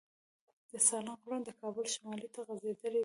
د 0.71 0.73
سالنګ 0.87 1.19
غرونه 1.23 1.43
د 1.45 1.49
کابل 1.61 1.85
شمال 1.93 2.21
ته 2.33 2.39
غځېدلي 2.47 2.91
دي. 2.97 2.99